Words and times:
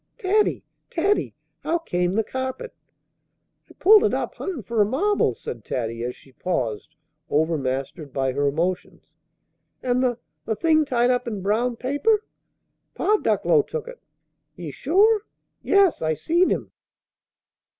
"Taddy! 0.17 0.63
Taddy! 0.89 1.35
how 1.59 1.77
came 1.77 2.13
the 2.13 2.23
carpet" 2.23 2.73
"I 3.69 3.73
pulled 3.75 4.03
it 4.03 4.15
up, 4.15 4.33
huntin' 4.33 4.63
for 4.63 4.81
a 4.81 4.85
marble," 4.87 5.35
said 5.35 5.63
Taddy, 5.63 6.03
as 6.03 6.15
she 6.15 6.31
paused, 6.31 6.95
overmastered 7.29 8.11
by 8.11 8.31
her 8.31 8.47
emotions. 8.47 9.15
"And 9.83 10.03
the 10.03 10.17
the 10.45 10.55
thing 10.55 10.85
tied 10.85 11.11
up 11.11 11.27
in 11.27 11.37
a 11.37 11.41
brown 11.41 11.77
wrapper?" 11.83 12.25
"Pa 12.95 13.17
Ducklow 13.17 13.61
took 13.61 13.87
it." 13.87 13.99
"Ye 14.55 14.71
sure?" 14.71 15.27
"Yes; 15.61 16.01
I 16.01 16.15
seen 16.15 16.49
him." 16.49 16.71